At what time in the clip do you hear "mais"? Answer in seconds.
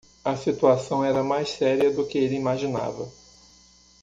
1.23-1.47